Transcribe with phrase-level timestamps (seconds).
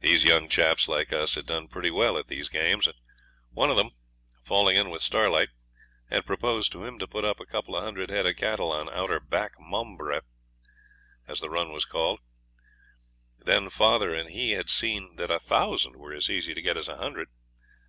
[0.00, 2.96] These young chaps, like us, had done pretty well at these games, and
[3.52, 3.90] one of them,
[4.42, 5.50] falling in with Starlight,
[6.10, 8.88] had proposed to him to put up a couple of hundred head of cattle on
[8.90, 10.22] Outer Back Momberah,
[11.28, 12.18] as the run was called;
[13.38, 16.88] then father and he had seen that a thousand were as easy to get as
[16.88, 17.28] a hundred.